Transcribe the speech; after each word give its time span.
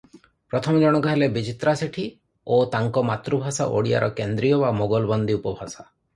ପ୍ରଥମ 0.51 0.79
ଜଣକ 0.83 1.11
ହେଲେ 1.11 1.27
ବିଚିତ୍ରା 1.35 1.73
ସେଠୀ 1.81 2.05
ଓ 2.57 2.57
ତାଙ୍କ 2.77 3.05
ମାତୃଭାଷା 3.11 3.69
ଓଡ଼ିଆର 3.77 4.11
କେନ୍ଦ୍ରୀୟ 4.23 4.61
ବା 4.65 4.75
ମୋଗଲବନ୍ଦୀ 4.81 5.39
ଉପଭାଷା। 5.43 5.81